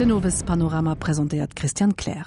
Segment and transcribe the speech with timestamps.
[0.00, 2.24] Den Owes Panorama präsentiert Christian Clair.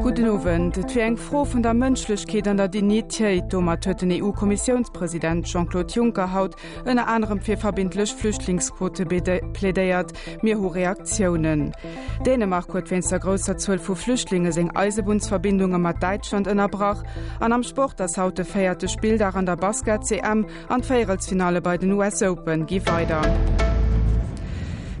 [0.00, 5.48] Gudenowen, et fir eng froh vun der Mënschlechkeet an der Dinitéit dommer huet den EU-Kommissionspräsident
[5.48, 6.54] Jean-Claude Juncker haut
[6.84, 10.12] ënne anderem fir verbindlech Flüchtlingsquote plädeiert
[10.42, 11.72] mir ho Reaktionen.
[12.24, 17.02] Dänemark huet wenns der grosser Zuuel vu Flüchtlinge seg Eisebundsverbindunge mat Deitschland ënnerbrach,
[17.40, 21.98] an am Sport das haute feierte Spiel an der Basket CM an d'Féiertsfinale bei den
[21.98, 23.22] US Open gi weiter.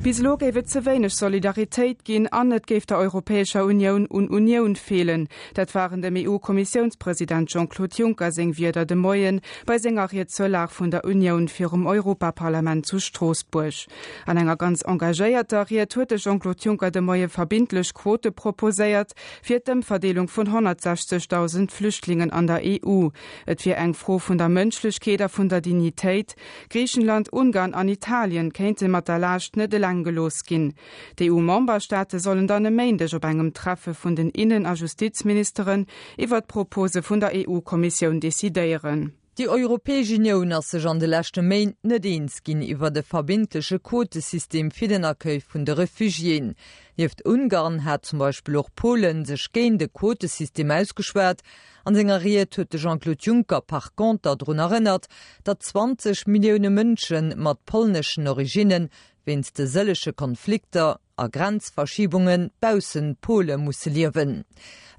[0.02, 5.28] Bis lo iwt ze wéinech Solidaritéit ginn anet géif der Europäesscher Union un Union fehlen.
[5.54, 11.04] Dat waren dem EU-Kommissionspräsident Jean-Claude Juncker seng wieder de Moien bei Sängeriert Zollach vun der
[11.04, 13.86] Union fir um Europaparlament zu Straßburg.
[14.26, 19.84] An enger ganz engagéierter Riet huete Jean-Claude Juncker de Moie verbindlech Quote proposéiert fir dem
[19.84, 23.10] Verdelung vun 160.000 Flüchtlingen an der EU.
[23.46, 26.34] Et fir eng froh vun der Mënschlechkeder vun der Dignitéit,
[26.70, 30.74] Griechenland, Ungarn an Italien kente mat der lacht de angelos gin.
[31.18, 35.86] Die EU-Mmbastaate sollen dann méindech op engem Treffe vun den Innen- a Justizministerin
[36.16, 39.12] iwwer Propose vun der EU-Kommission desideieren.
[39.38, 44.70] Die Europäesche Union as se an de lächte Main netdieens ginn iwwer de verbindlesche Quotesystem
[44.70, 46.54] fir den Erkeuf vun de Refugien.
[46.96, 51.40] Jeft Ungarn hat zum Beispiel auch Polen sech géint de Quotesystem ausgeschwert,
[51.86, 55.06] an sengeriert huet Jean-Claude Juncker par Konter run erinnert,
[55.44, 58.90] dat 20 Millioune Mënschen mat polneschen Originen
[59.24, 64.44] wenns de sëllesche Konflikter a Grenzverschiebungen bbausen Pole musssse liewen.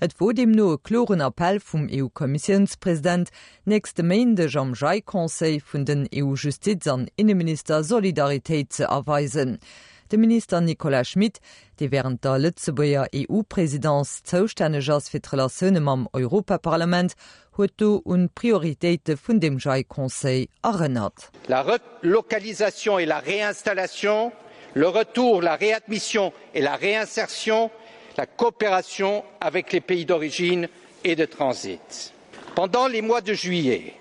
[0.02, 3.32] Et wo dem noe kloren Appell vum EU-Kommissionspräsident
[3.66, 9.60] nächste Mainde am Jaikonseil vun den EU-Justiz an Innenminister Solidaritéit ze erweisen.
[10.14, 11.40] De Minister Nicola Schmidt,
[11.80, 17.16] de während der Lützebuer EU-Präsidentz zoustänneg ass fir Relationune am Europaparlament
[17.58, 21.32] huet du un Prioritéite vun dem Jaikonseil erënnert.
[21.50, 24.32] La relocalisation et la réinstallation,
[24.76, 27.72] le retour, la réadmission et la réinsertion,
[28.16, 30.68] la coopération avec les pays d'origine
[31.04, 32.14] et de transit.
[32.54, 33.96] Pendant les mois de juillet,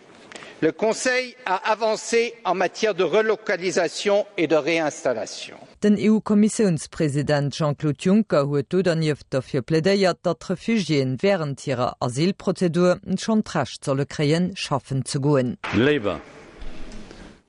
[0.63, 5.57] le Conseil a avancé en matière de relocalisation et de réinstallation.
[5.83, 13.85] Den EU-Kommissionspräsident Jean-Claude Juncker huet dodaniwt dafir plädeiert, dat Refugien wären ihrer Asylprozedur schon tracht
[13.85, 15.57] solle kreien schaffen zu goen.
[15.75, 16.21] Labour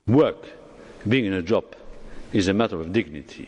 [0.08, 0.48] work
[1.06, 1.76] being in a job
[2.32, 3.48] is a matter of dignity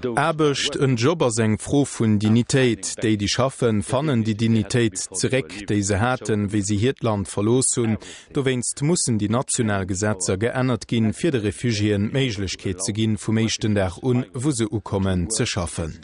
[0.00, 5.82] Erbecht en Jobber seng froh vun Dinitéit, déi die schaffen fannen die Dinitéit zereck déi
[5.82, 7.98] se häten, wie sie Hiland verlos hun,
[8.32, 13.76] do west mussssen die Nationalgesetzer geënnert ginn fir de Refugien méiglechkeet ze ginn vum méigchten
[13.76, 15.98] der un wo se ukommen ze schaffen.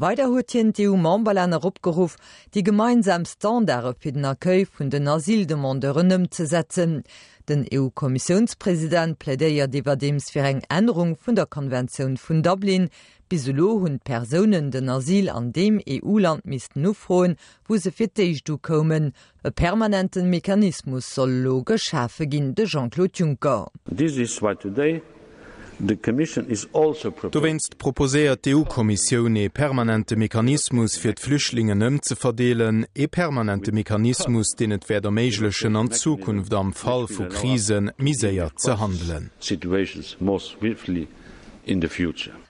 [0.00, 2.16] Weiter huetien die EU-Mambaländer opgeruf,
[2.54, 7.02] die gemeinsam Standarde fir den Erkeu vun den Asildemandeurenëm ze setzen.
[7.50, 12.90] Den EU-Kommissionspräsident plädeier dewer dems fir eng Änderung vun der Konvention vun Dublin,
[13.28, 17.34] bisolo hunn Personen den Asyl an dem EU-Land mist nufroen,
[17.66, 19.14] wo se firteich du kommen.
[19.42, 23.72] E permanenten Mechanismus soll lo geschafe ginn de Jean-Claude Juncker.
[23.96, 25.02] This is why today
[25.80, 33.72] Du winst proposéiert d'EU-Kommissionioun e permanente Mechanismus fir d' Flüchtlingen ëm ze verdeelen, e permanente
[33.72, 39.30] Mechanismus, den et wär der méiglechen an Zukunft am Fall vu Krisen miséier ze handelen.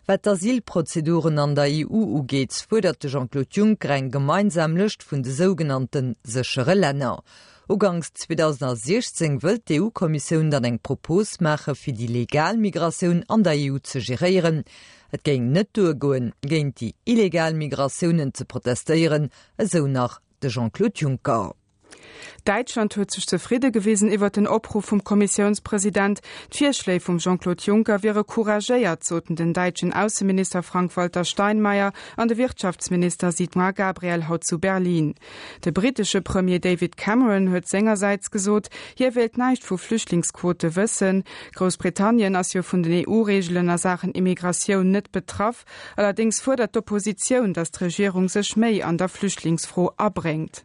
[0.07, 6.17] Wet Asylprozeduren an der EU ugeet, fuderte Jean-Claude Juncker eng gemeinsam Lëcht vun de sogenannten
[6.25, 7.23] Sechere Länner.
[7.71, 14.01] Ogangs 2016 wëlt d' EU-Kommissionun dann eng Proposmacher fir die Legalmigrationun an der EU ze
[14.03, 14.65] gerieren.
[15.15, 21.55] Et géng net goen géint die illegal Migrationioen ze protestieren, eso nach de Jean-Claude Juncker.
[22.45, 28.25] Deutschland huet sich zufriede gewesen iwwer den Opruf vom Kommissionspräsident Tierschlä vom Jean-Claude Juncker wäre
[28.25, 35.15] couragegéiert zoten den deutschen Außenminister Frank-Walter Steinmeier an der Wirtschaftsminister Sigmar Gabriel haut zu Berlin.
[35.65, 41.25] Der britische Premier David Cameron huet sengerseits gesot, hier wählt neicht vu Flüchtlingsquote wëssen,
[41.55, 45.65] Großbritannien as jo vun den EU-Regeln er Sachen Immigration net betraff,
[45.97, 50.65] allerdings fordert d'Opposition, dass d Regierung se schmei an der Flüchtlingsfroh abbringt.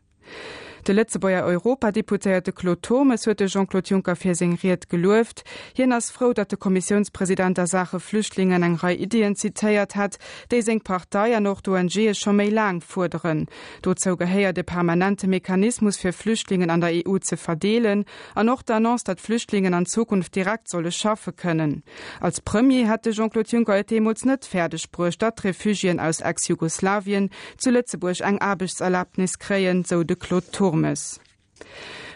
[0.86, 5.44] De letze beier Europadeputéierte Klotomes huete Jean-Claude Juncker fir seiert geluft,
[5.74, 10.20] hien ass froh, dat de Kommissionspräsident der Sache Flüchtlingen eng Rei Ideen zitéiert hat,
[10.52, 13.48] déi seng Parteiier noch d'ONG schon méi lang fuderen.
[13.82, 18.06] Do zou gehéier de permanente Mechanismus fir Flüchtlingen an der EU ze verdeelen,
[18.36, 21.82] an noch d'annonce dat Flüchtlingen an Zukunft direkt solle schaffe können.
[22.20, 28.38] Als Premier hatte Jean-Claude Juncker Demos net Pferderdespruch dat Refugien aus Ex-Jugoslawien zu Lützeburg eng
[28.38, 31.20] Abichtserlaubnis kreien, so de Klotor Turmes.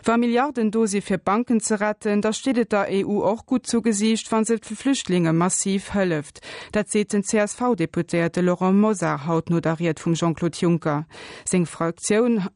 [0.05, 4.57] War Milliardendosi fir Banken ze retten, da stedet der EU auch gut zugesicht, wann se
[4.61, 6.41] für Flüchtlinge massiv hëlleft.
[6.71, 11.05] Dat se den CSV-Deputierte Laurent Moser haut notariert vum Jean-Claude Juncker.
[11.45, 12.47] Seng Fraktion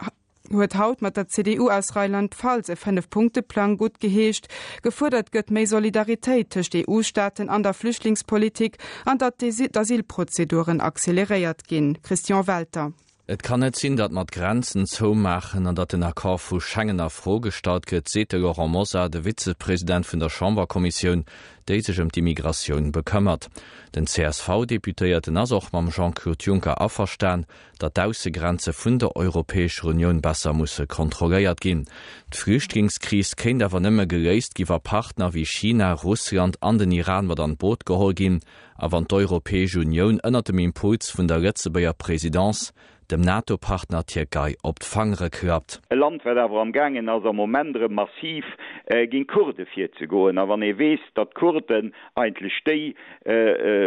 [0.51, 4.47] huet haut mat der CDU aus Rheinland Pfalz e fünf Punkteplan gut geheescht,
[4.81, 11.97] gefordert gëtt méi Solidarität tech die EU-Staaten an der Flüchtlingspolitik an dat Asylprozeduren acceleriert gin.
[12.03, 12.93] Christian Walter.
[13.25, 17.09] Et kann net sinn, dat mat Grenzen zo machen an dat den Akkor vu Schengener
[17.09, 21.23] frohgestalt gët se Laurent Moser de Vizepräsident vun der Chamberkommission
[21.65, 23.47] dé sech um die Migration bekëmmert.
[23.95, 27.45] Den CSV deputéiert den asoch mam Jean-Claude Juncker afferstan,
[27.79, 31.85] dat d'use Grenze vun der Europäesche Union besser musssse kontroléiert ginn.
[32.29, 37.55] D'Flüchtlingskris kenint awer nëmme gereist giwer Partner wie China, Russland an den Iran wat an
[37.55, 38.41] Boot gehol ginn,
[38.75, 42.73] a an d'Europäesche Union ënnert dem Impuls vun der Letzebeier Präsidentz,
[43.13, 45.81] dem NATO-Partner Tierkei op d'Fangre köpt.
[45.91, 48.45] E Land wär awer am gangen ass am momentre massiv
[48.85, 52.95] äh, ginn Kurde fir ze goen, a wann e wees, dat Kurden einintle stei
[53.25, 53.31] äh,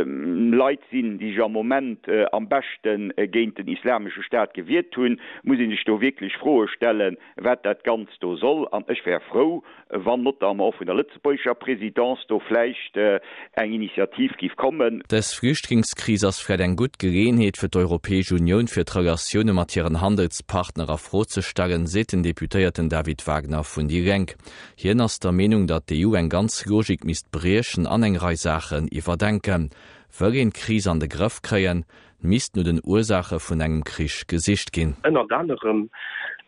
[0.00, 4.96] äh, Leiit sinn, die ja moment äh, am bestenchten äh, géint den islamsche Staat gewirrt
[4.96, 9.20] hunn, muss ich do wirklich frohe stellen, wat dat ganz do soll an ech wär
[9.20, 13.18] froh, wann not am auf vun der Lützebächer Präsidentz do fleicht äh,
[13.52, 15.02] eng Initiativ gif kommen.
[15.10, 21.86] Des Flüchtlingskrisers fir en gut Gereenheet fir d'Europäesche Union fir Trger Relationioune matieren Handelspartnerer frozestellen
[21.86, 24.34] seten Deputéierten David Wagner vun die Renk.
[24.76, 29.70] Hien ass der Menung, dat de EU eng ganz logik mist breeschen Anhängreisachen iwwerdenken,
[30.18, 31.86] wëgin Kris an de Grëff kreien,
[32.20, 34.96] mist nu den Ursache vun engem Krisch gesicht gin.
[35.02, 35.88] Ennner anderem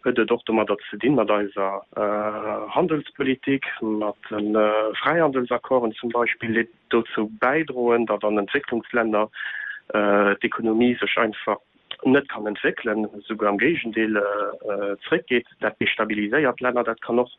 [0.04, 6.10] huet doch mat dat ze dien mat deiser äh, Handelspolitik mat den äh, Freihandelsakkoren zum
[6.10, 9.30] Beispiel dazu beidrohen, dat an Entwicklungsländer
[9.94, 11.56] äh, d'konomie sech einfach
[12.04, 17.30] net kann entwickeln sogar am Gegendeel äh, zurück geht dat destabiliséiert Länder dat kann noch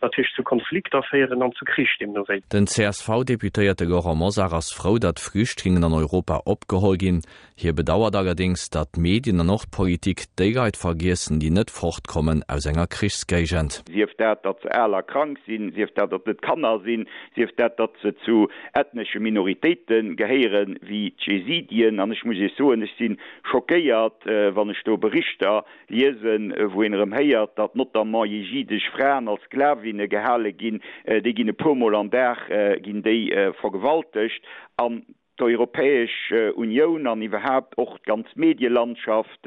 [0.00, 2.42] natürlich zu Konfliktaffären an zu Kricht im Novel.
[2.52, 7.22] Den CSV deputierte Gora Mosar als Frau dat Flüchtlingen an Europa opgeholgin,
[7.56, 13.82] hier bedauert allerdings, dat Medien an Nordpolitik Daylight vergessen, die net fortkommen aus enger Krichsgegent.
[13.90, 17.76] Sief dat dat ze Äler krank sinn, sief dat dat net Kanner sinn, sief dat
[17.78, 22.18] dat ze zu ethnesche Minoritäten geheieren wie Chesidien an muss
[22.56, 28.10] so sinn schockéiert äh, wann ich do Berichter lesen, wo enrem heiert, dat not am
[28.10, 32.48] mai jidech Fraen als Klavi Slavine gehale ginn, déi ginne Pomol an Berg
[32.82, 34.42] ginn déi vergewaltigt.
[34.82, 35.04] An
[35.38, 39.42] d'Europäesch äh, Union an iwwerhap och ganz Medienlandschaft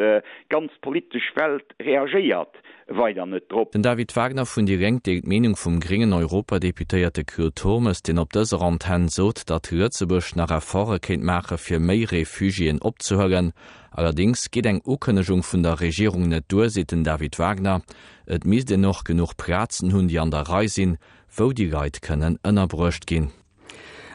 [0.50, 2.56] ganz polisch Welt reagiert
[2.90, 3.72] weiter net trop.
[3.72, 8.34] Den David Wagner vun die Reng de Menung vum geringen Europadeputéierte Kur Thomas den op
[8.34, 13.54] dëser Anten sot, dat Hürzebusch nach Erfore kind mache fir méi Refugien opzehhögen.
[13.92, 17.82] Allerdings geht eng Ukennechung vun der Regierung net dursitten David Wagner,
[18.26, 20.98] et mies den noch genug Prazen hunn die an der Reisinn,
[21.36, 23.32] wo die Reit kënnen ënnerbrucht gin.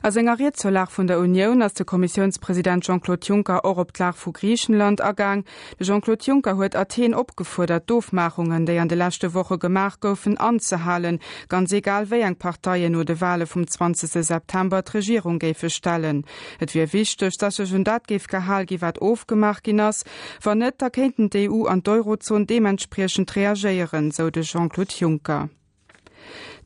[0.05, 4.15] Als engeriert zur Lach von der Union als der Kommissionspräsident Jean-Claude Juncker auch op Lach
[4.15, 5.47] vu Griechenland ergang.
[5.81, 11.73] Jean-Claude Juncker huet Athen opgefordert Doofmachungen, die an de letzte Woche gemacht goufen anzuhalen, ganz
[11.73, 14.11] egal wie eng Parteiien nur de Wahle vom 20.
[14.27, 16.27] September d Regierung gefe stellen.
[16.61, 20.05] Et wie wichtig, dass se hun dat gef gehall gi wat ofgemacht ginnners,
[20.43, 25.49] war net erkennten DU an d'Eurozon dementsprechend reagieren, so de Jean-Claude Juncker.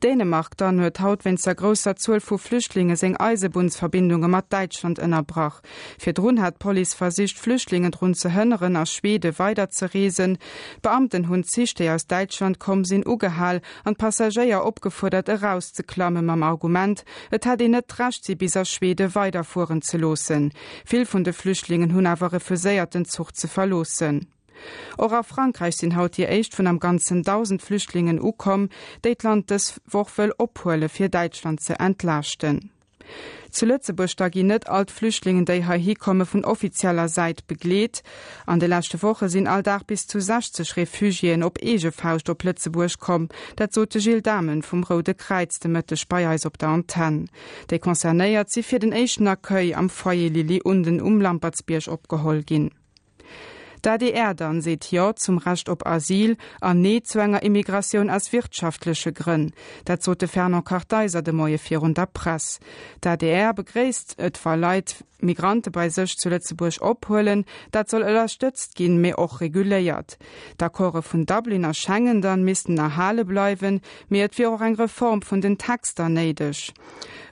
[0.02, 5.60] Dänemark dann huet haut wenn zer grosser Zuuel vu Flüchtlinge seng Eisebundsverbindunge mat Deutschland ënnerbrach.
[5.98, 10.38] Fi Drun hat Poli versicht Flüchtlinge run ze hënneren aus Schwede weiter ze resen.
[10.82, 17.44] Beamten hunn zichte aus Deutschland kom sinn ugehall an Passagier opgefordert herauszuklammen am Argument, et
[17.46, 20.52] hat de net tracht sie bis aus Schwede weiterfuen ze losen.
[20.84, 24.37] Vill vun de Flüchtlingen hunn awer refuséierten Zug ze verlosen.
[24.96, 28.68] Or a Frankreich sinn haut hier echt vun am ganzen 1000 Flüchtlingen ukom,
[29.02, 32.70] Deitland des wochwell ophole fir Deutschland ze entlarchten.
[33.50, 38.02] Zuletze bestagi net alt Flüchtlingen déi ha hi komme vun offizieller Seit begleet.
[38.46, 42.98] An de lachte woche sinn alldach bis zu 60 Refugien op ege fauscht op Plötzeburg
[42.98, 47.30] kom, dat zo de Gil Damen vum Rode Kreiz de Mëtte Speieris op der Anten.
[47.68, 52.70] Dei konzernéiert sie fir den Eichner Köi am Feuer Lili und den Umlampertsbiersch opgehol ginn.
[53.82, 59.52] Da die Erdern seht ja zum racht op Asyl an nezwnger Immigration als wirtschaftliche Grinn,
[59.84, 62.60] dat zote ferner Karteiser de moie 400 Press.
[63.00, 68.28] Da die Er begräst et verleiht Migrante bei sech zu Lettzeburg opholen, dat soll ëler
[68.30, 70.16] stëtzt gin mé och reguléiert.
[70.58, 75.22] Da Chore vun Dubliner Schengen dann misisten nach Halle bleiwen, méet fir auch eng Reform
[75.22, 76.72] vun den Taxter neidech.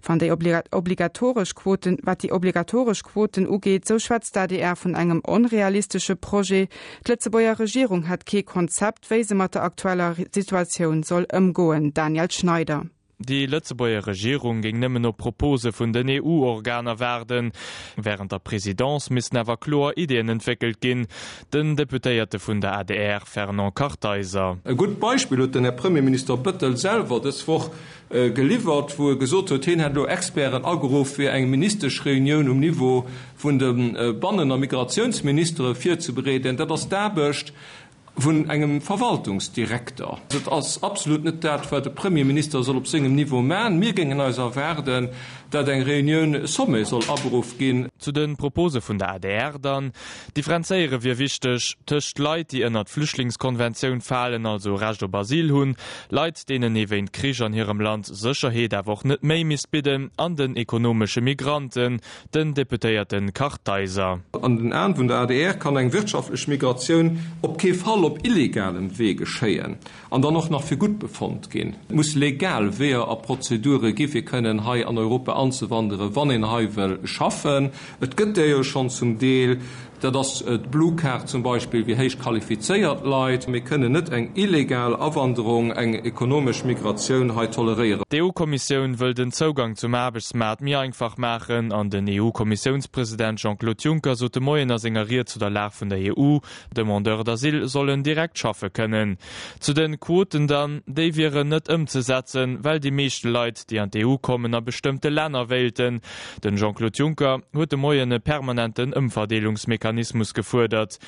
[0.02, 4.94] Van de obligatorisch Quoten wat die obligatorisch Quoten ugeet, so schwatzt da die Er vun
[4.96, 6.72] engem unrealistische Pro Projekt.
[7.06, 11.94] Die Letzebauer Regierung hat kein Konzept, sie mit der aktuellen Situation soll umgehen.
[11.94, 12.86] Daniel Schneider.
[13.18, 17.50] Die Lettzebauer Regierung ging nëmmen op Propose vun den EU-Organer werden,
[17.96, 21.06] während der Präsidentz miss nawer chlor Ideenn entwickelt ginn,
[21.50, 24.58] den Deputéierte vun der ADR Fernand Kartheiser.
[24.66, 27.70] E gut Beispiel den Herr Premierminister Bëttel selber deswoch
[28.11, 33.06] äh, geliefert, wo er gesot hin hat Experen ageruf fir eng ministersch Reunion um Niveau
[33.38, 37.49] vun dem äh, Bannener Migrationsministere fir zu bereden, dat das derbecht.
[37.49, 37.85] Da
[38.16, 40.18] vun engem Verwaltungsdirektor.
[40.26, 44.20] Dat ass absolut net dat war de Premierminister soll op segem Niveau Mä mir gingen
[44.20, 45.08] als er werden
[45.50, 49.92] dat eng Reunionun Somme soll Abruf gin Zu den Propose vun der ADR dann,
[50.36, 55.76] die Fraéiere wie wichtech, töcht Leiit, die ënner Flüchtlingskonventionun fallen also racht do Basil hunn,
[56.10, 60.56] Leiit denen iwwe en Krich an hirem Land Søcherheet awoch net méi missbiden an den
[60.56, 62.00] ekonomsche Migranten,
[62.34, 64.20] den deputéierten Karteiser.
[64.42, 68.98] An den Ä vun der ADR kann eng wirtschaftlech Migrationun op Ke Fall op illegalem
[68.98, 69.76] Wege geschéien,
[70.10, 71.74] an dann noch nach fir gut befund gin.
[71.90, 77.70] Muss legal wer a Prozedure gifir kënnen hai an Europa anzuwandere wann in Haiwel schaffen.
[78.00, 79.58] Et gëtt ja schon zum Deel
[80.00, 84.96] dat das et Blukar zum Beispiel wie heich qualifiziert leit, mir könne net eng illegal
[84.96, 88.02] Abwanderung eng ekonomisch Migration he tolerieren.
[88.12, 94.16] Die EU-Kommission will den Zugang zum Abbesmat mir einfach machen an den EU-Kommissionspräsident Jean-Claude Juncker
[94.16, 96.38] so de Moien as zu der La von der EU,
[96.74, 99.18] de Demandeur d'Asil sollen direkt schaffe können.
[99.60, 104.04] Zu den Quoten dann de wiere net umzusetzen, weil die meeschte Leiit, die an die
[104.04, 106.00] EU kommen a bestimmte Länder wählten.
[106.44, 110.98] Den Jean-Claude Juncker huet de Moienne permanenten ëmverdelungsmechanismus Mechanismus gefordert.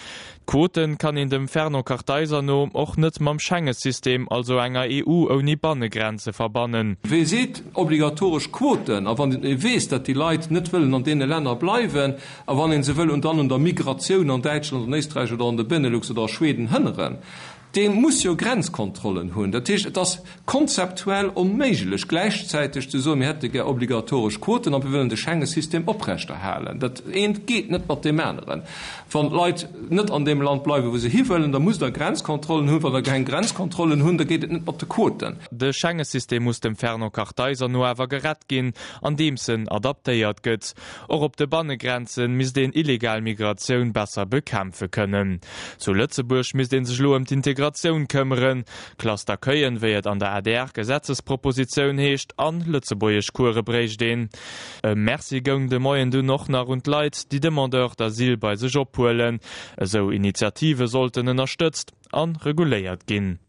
[0.46, 5.56] Quoten kann in dem Ferno Karteisernom och net mam Schengesystem also enger EU ou nie
[5.56, 6.96] Bannegrenze verbannen.
[7.02, 11.14] We se obligatorisch Quoten, a wann e wees, dat die Leiit net willen an dee
[11.14, 12.14] Länder bleiwen,
[12.46, 15.46] a wann en se will und dann an der Migration an Deutschland an Österreich oder
[15.46, 17.18] an de Binnenlux oder Schweden hënneren
[17.74, 19.52] den muss jo Grenzkontrollen hunn.
[19.52, 25.86] Dat Tisch das konzeptuell onmeiglech gleichzeitig zu so hätte ge obligatorisch Quoten am bewilende Schengensystem
[25.86, 26.80] oprechtter halen.
[26.80, 28.62] Dat ent geht net wat de Männeren.
[29.10, 32.80] Van Leiit net an dem Land bleiwe, wo se hiwellen, da muss der Grenzkontrollen hunn,
[32.80, 35.36] der kein Grenzkontrollen hun, da geht net op de Quoten.
[35.50, 38.72] De Schengensystem muss dem ferner Karteiser no ewer gerett gin,
[39.02, 40.74] an demsinn adaptéiert gëtt,
[41.08, 45.40] or op de Bannegrenzen mis den illegal Migrationun besser bekämpfe können.
[45.78, 48.60] Zu Lützeburg mis den sech lo em Integration Integration këmmeren,
[49.02, 54.28] Klaster Köien wéiet an der ADR Gesetzespropositionun heescht an Lützeboech Kurre breich den.
[54.86, 59.40] E Merzigung de Moien du noch nach rund Leiit, die Demandeur d'Asil bei se Jopuelen,
[59.76, 63.40] eso Initiative sollten ënnerstëtzt an reguléiert ginn.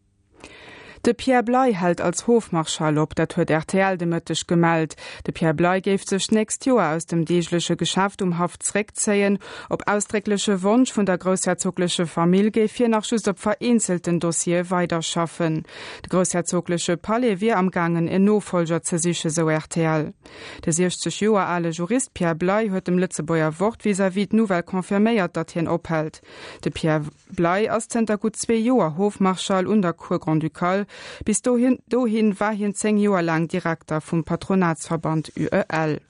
[1.02, 4.94] De Pierre Blei held als Hofmarschall op, dat huet RTL demëttech gemeld.
[5.22, 9.38] De Pierre Blei géif sech näst Joer aus dem deeglesche Geschäft um Haftsreck zeien,
[9.70, 15.62] op ausstrecklesche Wunsch vun der großherzoglesche Familie fir nach schüss op vereinzelten Dossier weiterschaffen.
[16.02, 20.12] De großherzoglesche Palais wie am gangen en nofolger ze siche so RTL.
[20.66, 24.62] De sechte Joer alle Jurist Pierre Blei huet dem Lützebäer Wort wie er wie nouvel
[24.62, 26.20] konfirméiert dat hien ophelt.
[26.62, 30.86] De Pierre Blei as Zter gut zwe Joer Hofmarschall und der Kurgrand Ducal
[31.24, 36.00] bis dohin dohin war hin zeng Joer lang Direktor vum Patronatsverband UEL.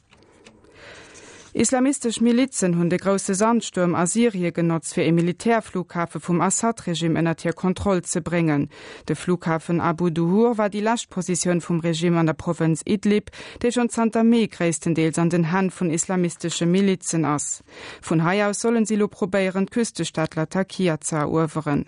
[1.53, 7.35] Islamistisch Milizen hunn de grosse Sandsturm a Syrie genotzt fir e Militärflughafe vum Assad-Regime ennner
[7.35, 8.69] Tier Kontroll ze bringen.
[9.09, 13.89] De Flughafen Abu Duhur war die Lachtposition vum Regime an der Provinz Idlib, déi schon
[13.89, 17.65] Santa Me gréisten Deels an den Hand vun islamistische Milizen ass.
[18.01, 21.87] Vonn Hai aus sollen sie lo probéieren Küstestaatler Takia ze erurveren.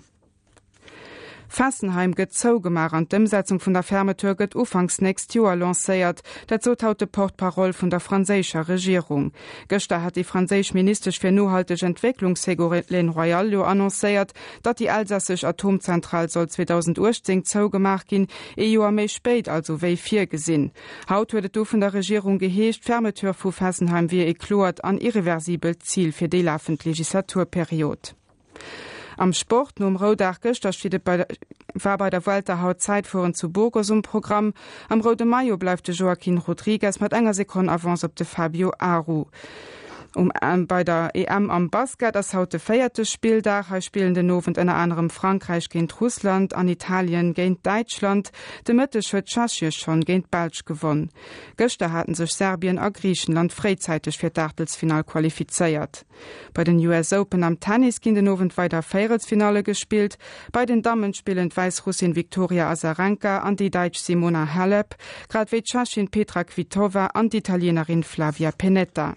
[1.53, 6.73] Fassenheim gët zouugemar an Dëmsetzung vun der Fermetür gëtt ufangs näst Joer lacéiert, dat zo
[6.75, 9.33] Portparoll vun der franzécher Regierung.
[9.69, 14.33] Göster hat die franzésch ministerisch fir nohalteg Entwicklungssegolen Royalio annoncéiert,
[14.63, 20.27] dat die alsassech Atomzentral soll 2010 zouugemach gin e Joer méi spéit also wéi fir
[20.27, 20.73] gesinn.
[21.11, 25.77] Haut huet du vun der Regierung geheescht Fermetür vu Fassenheim wie e klort an irreversibel
[25.81, 28.17] Ziel fir de laffend Legislaturperiod
[29.23, 30.77] Am Sport nom Rodachgech dat
[31.75, 34.53] war bei der Walter Haut Zeit Zeitfuen zu Burgosum Programm.
[34.89, 39.27] Am Rode Maio bleifte Joaquin Rodriguez mat enger Sekon avans op de Fabio Aru.
[40.17, 44.75] Um ähm, bei der EM am Basket das haute feierte Spieldach als spielende Nowen einer
[44.75, 48.33] anderem Frankreich gehent Russland an Italien geint Deutschland
[48.67, 51.11] de Mitte hue Chaschi schon geint Belsch gewonnen.
[51.57, 56.05] Göchte hatten sich Serbien a Griechenland freizeitig fir Dachtelsfinal qualifiziert.
[56.55, 60.19] Bei den US Open am Tennis ging den Nowen weiter Feiertsfinale gespielt,
[60.53, 64.97] bei den Damen spielend Weißrussin Victoria Azarenka an die Deutsch Simona Halep,
[65.29, 69.15] grad wie Chaschin Petra Kvitova an die Italienerin Flavia Penetta.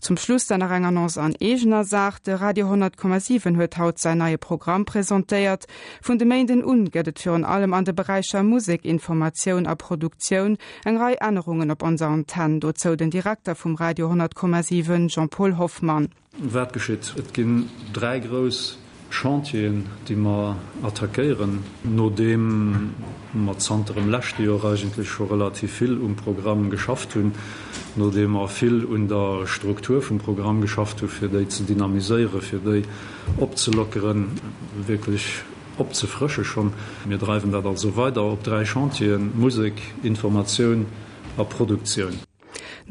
[0.00, 4.84] Zum Schluss seiner Annonce an Egener sagt, der Radio 10,7 huet haut sein neue Programm
[4.84, 5.66] präsentiert.
[6.02, 10.96] Von de Mainden ungett für an allem an de Bereicher Musik, Information a Produktion eng
[10.96, 16.08] Rei Änderungen op unser Anten, dozo den Direktor vom Radio 10,7 Jean-Paul Hoffmann.
[16.38, 17.14] Wer geschieht?
[17.18, 18.78] Et gin drei groß
[19.10, 22.94] Chantien, die man attackieren, no dem
[23.32, 23.68] mat
[24.08, 27.32] Lächte eigentlich schon relativ viel um Programm geschafft hun,
[27.96, 32.40] no dem er viel un der Struktur vom Programm geschafft hun, fir déi zu dynamiseiere,
[32.40, 32.82] fir de
[33.38, 34.28] opzelockeren
[34.86, 35.42] wirklich
[35.76, 36.72] opzefrische schon.
[37.04, 40.86] Wir treiben da so weiter op drei Chantien, Musik, Information
[41.48, 42.29] Produktion.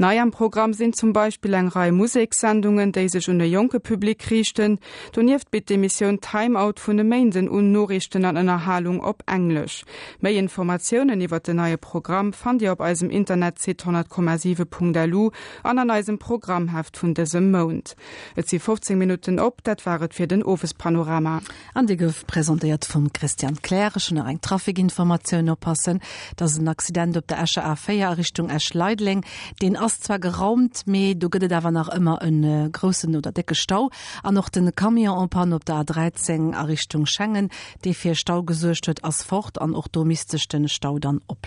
[0.01, 4.79] Nei am Programm sind zum Beispiel eng Reihe Musiksendungen, de sech hun Joke Publikum richchten,
[5.12, 9.84] doniert bit de Mission Timeout vun de Mainsen un Norrichten an einer Halung op Englisch.
[10.22, 15.32] Mei Informationen iwwer de neue Programm fand ihr op eisem Internet c10,7.lu
[15.63, 17.98] an an eisem Programmhaft vun desem Mond.
[18.38, 21.41] Et sie 15 Minuten op, dat waret fir den Ofes Panorama.
[21.74, 26.00] An de präsentiert vum Christian Kläreschen eng Trafikinformationun oppassen,
[26.38, 29.25] dats een Accident op der Äsche Aéier Richtung Erschleidling,
[29.62, 33.55] den ass zwar geraumt me du gëtt dawer nach immer en äh, großen oder decke
[33.55, 33.89] Stau.
[34.22, 37.50] An noch den Kamion anpan op der 13 Errichtung schenngen
[37.84, 41.41] de fir Stau gesuercht huet ass fort an och domistischen Stau dann op